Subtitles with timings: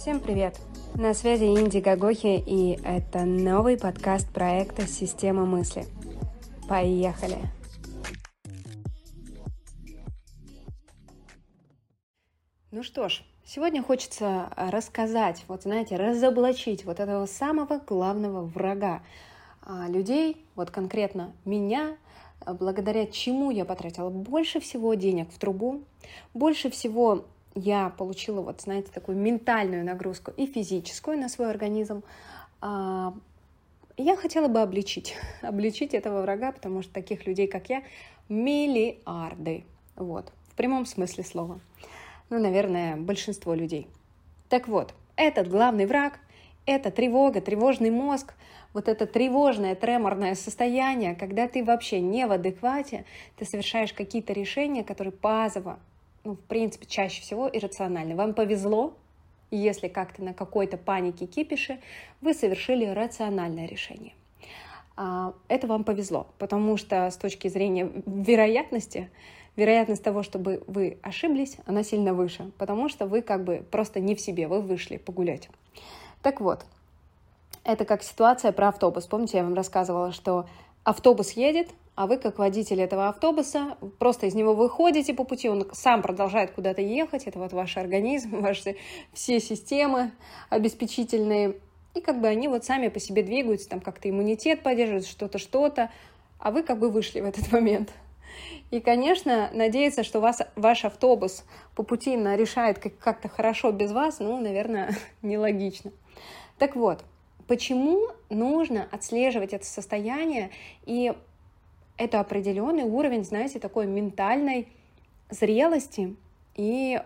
[0.00, 0.58] Всем привет!
[0.94, 5.84] На связи Инди Гагохи, и это новый подкаст проекта «Система мысли».
[6.70, 7.36] Поехали!
[12.70, 19.02] Ну что ж, сегодня хочется рассказать, вот знаете, разоблачить вот этого самого главного врага
[19.60, 21.98] а, людей, вот конкретно меня,
[22.46, 25.84] благодаря чему я потратила больше всего денег в трубу,
[26.32, 32.02] больше всего я получила, вот, знаете, такую ментальную нагрузку и физическую на свой организм,
[32.60, 33.14] а,
[33.96, 37.82] я хотела бы обличить, обличить этого врага, потому что таких людей, как я,
[38.28, 39.64] миллиарды.
[39.96, 41.60] Вот, в прямом смысле слова.
[42.30, 43.88] Ну, наверное, большинство людей.
[44.48, 46.20] Так вот, этот главный враг—
[46.66, 48.34] это тревога, тревожный мозг,
[48.72, 53.04] вот это тревожное, треморное состояние, когда ты вообще не в адеквате,
[53.36, 55.80] ты совершаешь какие-то решения, которые базово
[56.24, 58.14] ну, в принципе, чаще всего иррациональны.
[58.14, 58.94] Вам повезло,
[59.50, 61.80] если как-то на какой-то панике кипише
[62.20, 64.12] вы совершили рациональное решение.
[64.96, 69.10] А, это вам повезло, потому что с точки зрения вероятности,
[69.56, 74.14] вероятность того, чтобы вы ошиблись, она сильно выше, потому что вы как бы просто не
[74.14, 75.48] в себе, вы вышли погулять.
[76.22, 76.66] Так вот,
[77.64, 79.06] это как ситуация про автобус.
[79.06, 80.46] Помните, я вам рассказывала, что
[80.84, 85.68] автобус едет, а вы, как водитель этого автобуса, просто из него выходите по пути, он
[85.72, 88.76] сам продолжает куда-то ехать, это вот ваш организм, ваши
[89.12, 90.12] все системы
[90.48, 91.56] обеспечительные,
[91.94, 95.90] и как бы они вот сами по себе двигаются, там как-то иммунитет поддерживают, что-то, что-то,
[96.38, 97.92] а вы как бы вышли в этот момент.
[98.70, 101.44] И, конечно, надеяться, что вас, ваш автобус
[101.74, 105.92] по пути решает как-то хорошо без вас, ну, наверное, нелогично.
[106.58, 107.04] Так вот,
[107.48, 110.50] почему нужно отслеживать это состояние
[110.86, 111.12] и
[112.00, 114.68] это определенный уровень, знаете, такой ментальной
[115.28, 116.16] зрелости.
[116.56, 116.98] И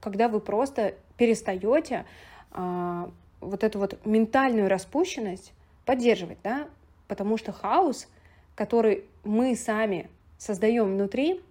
[0.00, 2.06] когда вы просто перестаете
[2.50, 3.10] а,
[3.42, 5.52] вот эту вот ментальную распущенность
[5.84, 6.66] поддерживать, да,
[7.08, 8.08] потому что хаос,
[8.54, 11.42] который мы сами создаем внутри,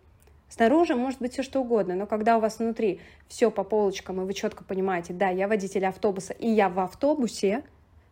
[0.49, 4.25] снаружи может быть все что угодно, но когда у вас внутри все по полочкам, и
[4.25, 7.63] вы четко понимаете, да, я водитель автобуса, и я в автобусе,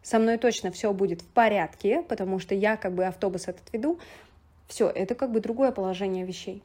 [0.04, 4.00] со мной точно все будет в порядке, потому что я как бы автобус этот веду,
[4.68, 6.64] все, это как бы другое положение вещей.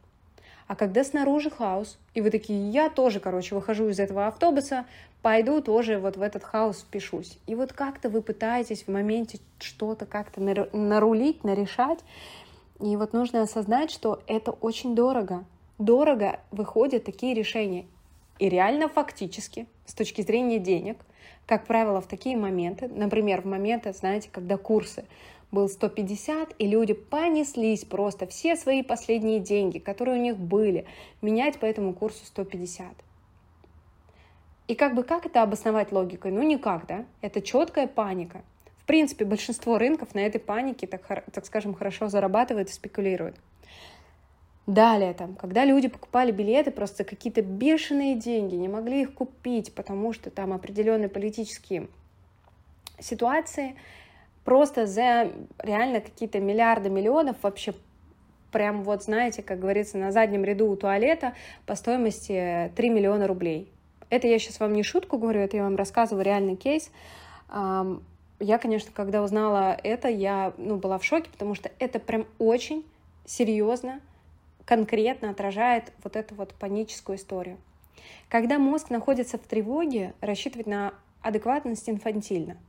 [0.67, 4.85] А когда снаружи хаос, и вы такие, я тоже, короче, выхожу из этого автобуса,
[5.23, 7.39] пойду тоже вот в этот хаос впишусь.
[7.47, 12.01] И вот как-то вы пытаетесь в моменте что-то как-то нарулить, нарешать.
[12.81, 15.45] И вот нужно осознать, что это очень дорого.
[15.79, 17.87] Дорого выходят такие решения.
[18.39, 20.99] И реально фактически, с точки зрения денег,
[21.47, 25.07] как правило, в такие моменты, например, в моменты, знаете, когда курсы
[25.51, 30.87] был 150, и люди понеслись просто все свои последние деньги, которые у них были,
[31.23, 32.87] менять по этому курсу 150.
[34.69, 36.31] И как бы как это обосновать логикой?
[36.31, 37.07] Ну никак, да?
[37.23, 38.43] Это четкая паника.
[38.77, 43.37] В принципе, большинство рынков на этой панике, так, так скажем, хорошо зарабатывают и спекулируют.
[44.67, 50.13] Далее, там, когда люди покупали билеты просто какие-то бешеные деньги, не могли их купить, потому
[50.13, 51.89] что там определенные политические
[53.01, 53.77] ситуации,
[54.45, 57.75] просто за реально какие-то миллиарды миллионов вообще
[58.51, 61.35] прям вот, знаете, как говорится, на заднем ряду у туалета
[61.67, 63.71] по стоимости 3 миллиона рублей.
[64.11, 66.91] Это я сейчас вам не шутку говорю, это я вам рассказываю реальный кейс.
[67.51, 72.87] Я, конечно, когда узнала это, я ну, была в шоке, потому что это прям очень
[73.27, 74.01] серьезно,
[74.65, 77.59] конкретно отражает вот эту вот паническую историю.
[78.29, 82.57] Когда мозг находится в тревоге, рассчитывать на адекватность инфантильно–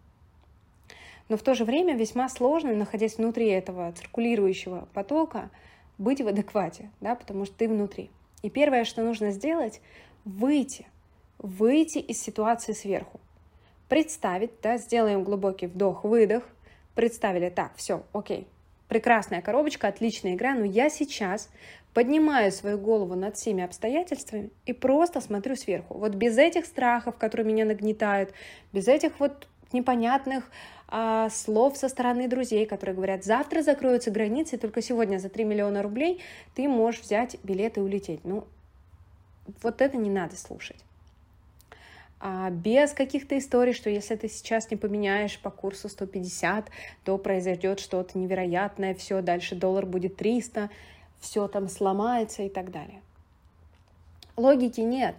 [1.30, 5.50] но в то же время весьма сложно, находясь внутри этого циркулирующего потока,
[5.98, 8.10] быть в адеквате, да, потому что ты внутри.
[8.42, 9.82] И первое, что нужно сделать,
[10.26, 10.88] выйти,
[11.38, 13.20] выйти из ситуации сверху.
[13.88, 16.44] Представить, да, сделаем глубокий вдох-выдох,
[16.96, 18.48] представили, так, все, окей,
[18.88, 21.50] прекрасная коробочка, отличная игра, но я сейчас
[21.94, 25.96] поднимаю свою голову над всеми обстоятельствами и просто смотрю сверху.
[25.96, 28.34] Вот без этих страхов, которые меня нагнетают,
[28.72, 30.50] без этих вот непонятных
[30.88, 35.84] а, слов со стороны друзей, которые говорят, завтра закроются границы, только сегодня за 3 миллиона
[35.84, 36.22] рублей
[36.56, 38.26] ты можешь взять билет и улететь.
[38.26, 38.46] Ну,
[39.62, 40.84] вот это не надо слушать.
[42.22, 46.70] А без каких-то историй, что если ты сейчас не поменяешь по курсу 150,
[47.06, 50.70] то произойдет что-то невероятное, все, дальше доллар будет 300,
[51.20, 53.02] все там сломается и так далее.
[54.36, 55.16] Логики нет.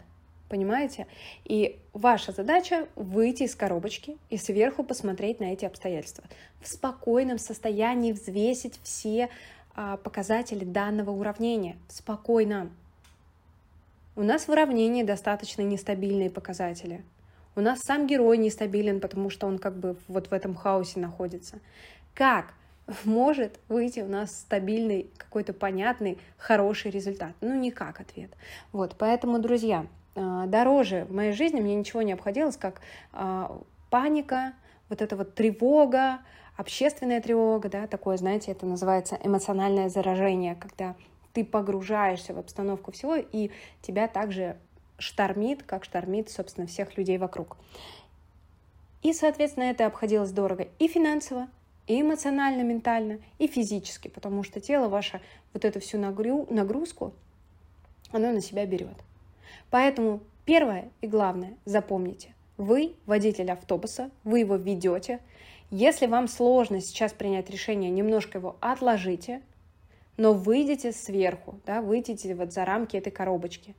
[0.50, 1.06] Понимаете?
[1.44, 6.24] И ваша задача выйти из коробочки и сверху посмотреть на эти обстоятельства.
[6.60, 9.28] В спокойном состоянии взвесить все
[9.76, 11.76] а, показатели данного уравнения.
[11.88, 12.68] Спокойно.
[14.16, 17.04] У нас в уравнении достаточно нестабильные показатели.
[17.54, 21.60] У нас сам герой нестабилен, потому что он как бы вот в этом хаосе находится.
[22.12, 22.54] Как
[23.04, 27.34] может выйти у нас стабильный, какой-то понятный, хороший результат?
[27.40, 28.32] Ну, никак ответ.
[28.72, 29.86] Вот, поэтому, друзья,
[30.46, 32.80] дороже в моей жизни мне ничего не обходилось, как
[33.12, 34.52] а, паника,
[34.88, 36.20] вот эта вот тревога,
[36.56, 40.94] общественная тревога, да, такое, знаете, это называется эмоциональное заражение, когда
[41.32, 43.50] ты погружаешься в обстановку всего, и
[43.82, 44.56] тебя также
[44.98, 47.56] штормит, как штормит, собственно, всех людей вокруг.
[49.02, 51.48] И, соответственно, это обходилось дорого и финансово,
[51.86, 55.20] и эмоционально, ментально, и физически, потому что тело ваше
[55.54, 57.14] вот эту всю нагрузку,
[58.12, 58.96] оно на себя берет.
[59.70, 65.20] Поэтому первое и главное, запомните, вы водитель автобуса, вы его ведете.
[65.70, 69.42] Если вам сложно сейчас принять решение, немножко его отложите,
[70.16, 73.74] но выйдите сверху, да, выйдите вот за рамки этой коробочки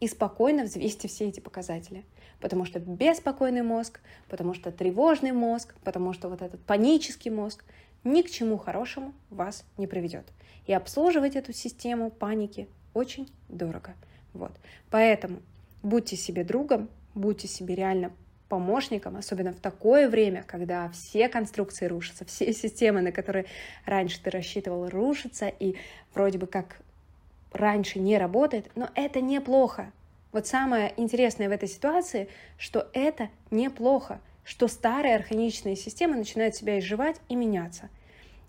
[0.00, 2.04] и спокойно взвесьте все эти показатели.
[2.40, 7.64] Потому что беспокойный мозг, потому что тревожный мозг, потому что вот этот панический мозг
[8.04, 10.24] ни к чему хорошему вас не приведет.
[10.66, 13.94] И обслуживать эту систему паники очень дорого.
[14.32, 14.52] Вот.
[14.90, 15.40] Поэтому
[15.82, 18.12] будьте себе другом, будьте себе реально
[18.48, 23.46] помощником, особенно в такое время, когда все конструкции рушатся, все системы, на которые
[23.84, 25.76] раньше ты рассчитывал, рушатся, и
[26.14, 26.80] вроде бы как
[27.52, 29.92] раньше не работает, но это неплохо.
[30.32, 32.28] Вот самое интересное в этой ситуации,
[32.58, 37.88] что это неплохо, что старые архаичные системы начинают себя изживать и меняться.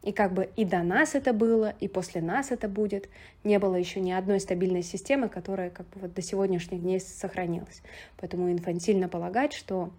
[0.02, 3.10] И как бы и до нас это было, и после нас это будет.
[3.44, 7.82] Не было еще ни одной стабильной системы, которая как бы вот до сегодняшних дней сохранилась.
[8.18, 9.90] Поэтому инфантильно полагать, что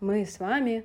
[0.00, 0.84] мы с вами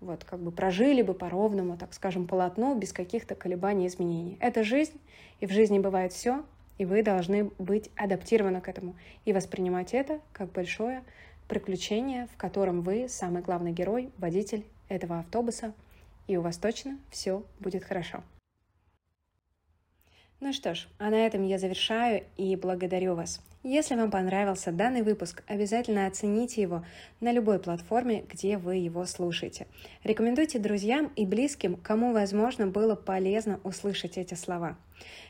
[0.00, 4.38] вот как бы прожили бы по ровному, так скажем, полотну без каких-то колебаний и изменений.
[4.40, 4.98] Это жизнь,
[5.40, 6.44] и в жизни бывает все,
[6.78, 8.94] и вы должны быть адаптированы к этому
[9.24, 11.02] и воспринимать это как большое
[11.48, 15.74] приключение, в котором вы самый главный герой, водитель этого автобуса–
[16.28, 18.22] и у вас точно все будет хорошо.
[20.40, 23.40] Ну что ж, а на этом я завершаю и благодарю вас.
[23.64, 26.84] Если вам понравился данный выпуск, обязательно оцените его
[27.20, 29.66] на любой платформе, где вы его слушаете.
[30.04, 34.78] Рекомендуйте друзьям и близким, кому, возможно, было полезно услышать эти слова.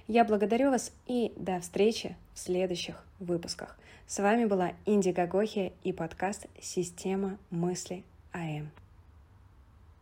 [0.09, 3.79] Я благодарю вас и до встречи в следующих выпусках.
[4.07, 8.71] С вами была Инди Гагохия и подкаст «Система мысли АМ».